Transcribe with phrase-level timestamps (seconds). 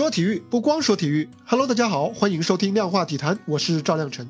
[0.00, 4.26] 说体育不光说体育，Hello，大家好，欢迎收听量化体坛，我是赵亮晨。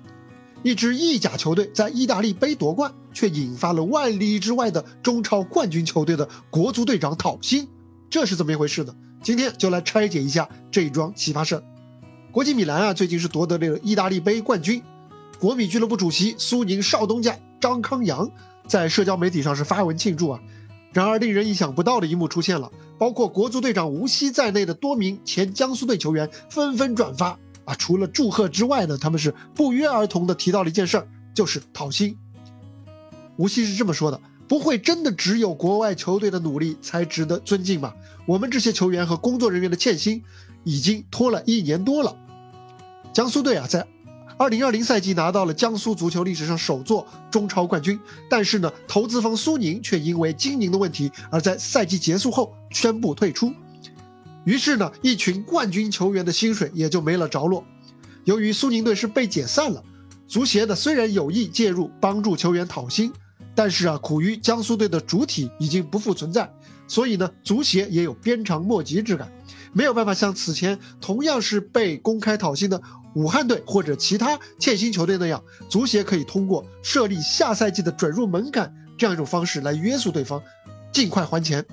[0.64, 7.68] 一支意甲球队在意大利杯夺冠，却引发了万里之外的中超冠军球队的国足队长讨薪，
[8.10, 8.92] 这是怎么一回事呢？
[9.22, 11.62] 今天就来拆解一下这桩奇葩事。
[12.32, 14.82] 国际米兰啊，最近是夺得了意大利杯冠军，
[15.38, 18.28] 国米俱乐部主席苏宁少东家张康阳
[18.66, 20.40] 在社交媒体上是发文庆祝啊。
[20.92, 27.74] 然而，令人意想不到的一幕出现了，包括国足队长吴曦在内的多名前江苏队球员纷纷转发啊！
[27.76, 32.16] 除了祝贺之外呢，他们是不约而同的提到了一件事儿，就是讨薪。
[33.36, 37.94] 吴曦是这么说的：“不会真的只有国外球队的努力才值得尊敬吧？
[38.26, 40.22] 我们这些球员和工作人员的欠薪
[40.64, 42.16] 已经拖了一年多了。”
[43.14, 43.86] 江苏队啊，在。
[44.40, 53.52] 二零二零赛季拿到了江苏足球历史上首座中超冠军，但是呢，投资方苏宁却因为经营的问题而在赛季结束后宣布退出，
[54.44, 57.62] 于是呢，一群冠军球员的薪水也就没了着落。
[58.24, 59.84] 由于苏宁队是被解散了，
[60.26, 63.12] 足协呢虽然有意介入帮助球员讨薪，
[63.54, 66.50] 但是啊，苦于江苏队的主体已经不复存在，
[66.88, 69.30] 所以呢，足协也有鞭长莫及之感。
[69.72, 72.80] 没有办法像此前同样是被公开讨薪的
[73.14, 80.40] 武汉队或者其他欠薪球队那样，足协可以通过设立下赛季的准入门槛这样一种方式来约束对方，
[80.92, 81.64] 尽快还钱。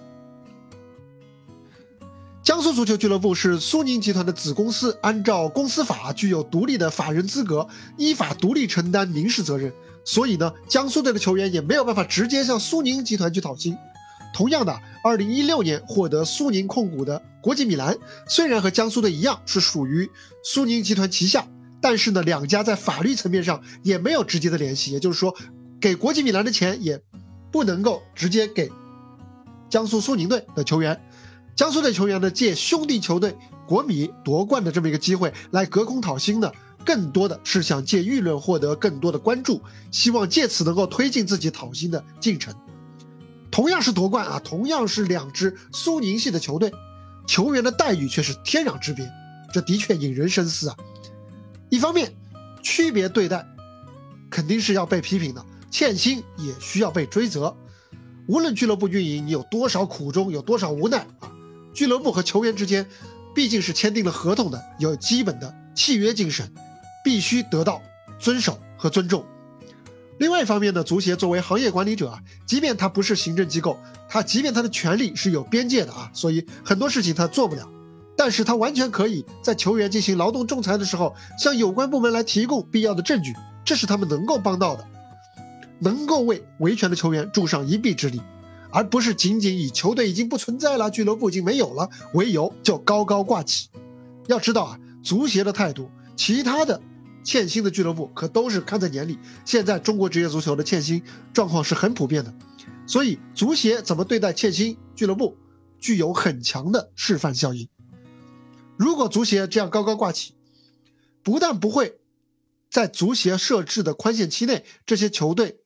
[2.42, 9.72] 江苏足球俱乐部是苏宁集团的子公司，按照公司法具有独立的法人资格，依法独立承担民事责任，
[10.06, 13.78] 所以呢，江苏队的球员也没有办法直接向苏宁集团去讨薪。
[14.38, 20.08] 同样的，二零一六年获得苏宁控股的国际米兰，虽然和江苏队一样是属于
[20.44, 21.48] 苏宁集团旗下，
[21.82, 24.92] 但是呢，两家在法律层面上也没有直接的联系。
[24.92, 25.36] 也就是说，
[25.82, 27.02] 给国际米兰的钱也
[27.52, 28.72] 不能够直接给
[29.72, 31.02] 江苏苏宁队的球员。
[31.56, 33.36] 江苏队球员呢，借兄弟球队
[33.66, 36.52] 国米夺冠的这么一个机会来隔空讨薪呢，
[36.86, 39.60] 更多的是想借舆论获得更多的关注，
[39.90, 42.54] 希望借此能够推进自己讨薪的进程。
[43.58, 46.72] 同样是夺冠啊，同样是两支苏宁系的球队，
[47.26, 49.12] 球员的待遇却是天壤之别，
[49.52, 50.76] 这的确引人深思啊。
[51.68, 52.16] 一方面，
[52.62, 53.44] 区别对待
[54.30, 57.58] 肯定是要被批评的，欠薪也需要被追责。
[58.28, 61.32] 无论俱乐部运营你有多少苦衷，有多少无奈啊，
[61.74, 62.88] 俱乐部和球员之间
[63.34, 66.48] 毕竟是签订了合同的，有基本的契约精神，
[67.04, 67.82] 必须得到
[68.20, 69.26] 遵守和尊重。
[70.20, 73.78] 另外一方面呢，足协作为行业管理者啊，即便他不是行政机构，
[74.10, 77.70] 他即便他的权力是有边界的啊，所以很多事情他做不了，
[78.16, 83.32] 但是他完全可以在球员进行劳动仲裁的时候，向有关部门来提供必要的证据，
[83.64, 84.84] 这是他们能够帮到的，
[85.80, 88.20] 能够为维权的球员助上一臂之力，
[88.72, 93.70] 而不是仅仅以球队已经不存在了，俱乐部已经没有了为由就高高挂起。
[94.26, 96.82] 要知道啊，足协的态度，其他的。
[97.28, 99.20] 欠薪的俱乐部可都是看在眼里。
[99.44, 102.34] 现在中国职业足球的欠薪状况是很普遍的，
[102.88, 105.36] 所以足协怎么对待欠薪俱乐部，
[105.78, 107.68] 具有很强的示范效应。
[108.78, 110.36] 如果足协这样高高挂起，
[111.22, 112.00] 不但不会
[112.72, 115.58] 在足协设置的宽限期内，这些球队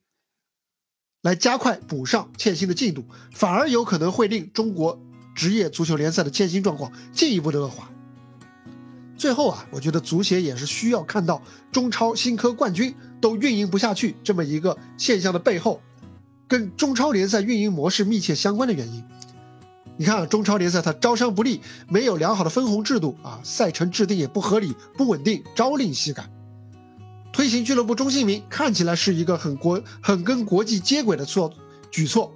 [1.21, 4.99] 来加快补上欠薪的进度，反而有可能会令中国
[5.35, 7.91] 职业足球联赛的欠薪状况进一步的恶化。
[9.21, 11.39] 最后啊，我觉得足协也是需要看到
[11.71, 15.79] 中超新科冠军都运营不下去这么一个现象的背后，
[16.47, 19.03] 跟中超联赛运营模式密切相关的原因。
[19.95, 26.27] 你看，中超联赛它招商不利，没有良好的分红制度啊，赛程制定也不合理、不稳定，朝令夕改。
[27.31, 31.53] 推行俱乐部中性名看起来是一个很国、很跟国际接轨的措
[31.91, 32.33] 举措。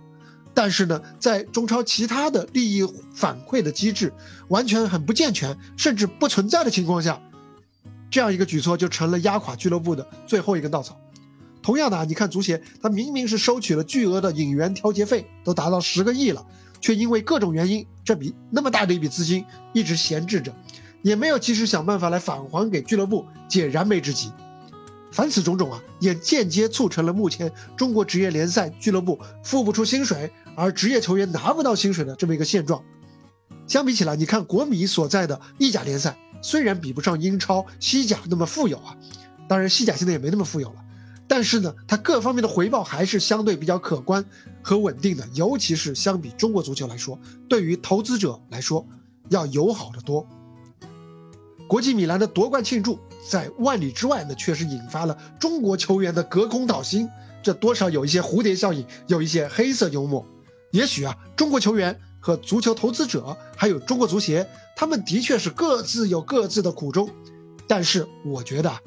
[0.56, 4.12] 但是呢，在中超其他的利益反馈的机制
[4.48, 7.22] 完全很不健全，甚至不存在的情况下，
[8.10, 10.98] 这样一个举措就成了压垮俱乐部的最后一根稻草。
[11.62, 16.46] 同样的啊，你看足协，他明明是收取了巨额的引援调节费，都达到十个亿了，
[16.80, 19.44] 却因为各种原因，这笔那么大的一笔资金
[19.74, 20.56] 一直闲置着，
[21.02, 24.32] 也没有及时想办法来返还给俱乐部解燃眉之急。
[25.12, 32.84] 凡此种种啊，也间接促成了目前中国职业联赛俱乐部付不出薪水，而职业球员拿不到薪水的这么一个现状。
[33.68, 38.96] 相比起来，你看国米所在的意甲联赛，虽然比不上英超、西甲那么富有啊，
[39.48, 40.76] 当然西甲现在也没那么富有了，
[41.28, 44.24] 但是呢，它各方面的回报还是相对比较可观
[44.62, 47.20] 和稳定的，尤其是相比中国足球来说，
[47.50, 48.86] 对于投资者来说
[49.30, 50.26] 要友好的多。
[51.68, 53.00] 国际米兰的夺冠庆祝。
[53.28, 57.10] 在万里之外呢，确实引发了中国球员的隔空讨薪，
[57.42, 60.24] 这多少有一些蝴蝶效应，有一些黑色幽默。
[60.76, 64.46] 也许啊，中国球员和足球投资者，还有中国足协，
[64.76, 67.10] 他们的确是各自有各自的苦衷。
[67.66, 68.78] 但是我觉得啊，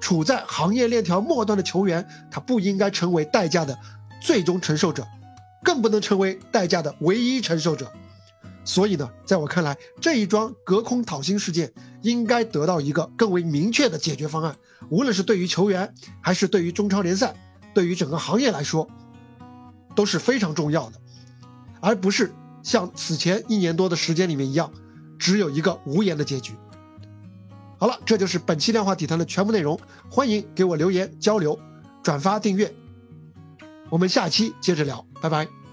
[0.00, 3.78] 处在行业链条末端的球员，他不应该成为代价的
[4.22, 5.06] 最终承受者，
[5.62, 7.92] 更不能成为代价的唯一承受者。
[8.64, 11.70] 所以呢，在我看来，这一桩隔空讨薪事件
[12.00, 14.56] 应该得到一个更为明确的解决方案。
[14.88, 15.92] 无论是对于球员，
[16.22, 17.34] 还是对于中超联赛，
[17.74, 18.88] 对于整个行业来说，
[19.94, 20.98] 都是非常重要的，
[21.84, 22.32] 而不是
[22.62, 24.72] 像此前一年多的时间里面一样，
[25.18, 26.54] 只有一个无言的结局。
[27.78, 29.78] 好了，这就是本期量化体坛的全部内容。
[30.10, 31.58] 欢迎给我留言交流、
[32.02, 32.72] 转发、订阅。
[33.90, 35.63] 我们下期接着聊，拜拜。